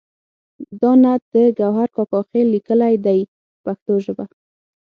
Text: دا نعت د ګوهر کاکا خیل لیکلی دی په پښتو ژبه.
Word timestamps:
دا 0.81 0.91
نعت 1.03 1.21
د 1.33 1.35
ګوهر 1.59 1.87
کاکا 1.95 2.19
خیل 2.29 2.47
لیکلی 2.55 2.95
دی 3.05 3.19
په 3.27 3.29
پښتو 3.65 3.93
ژبه. 4.05 4.25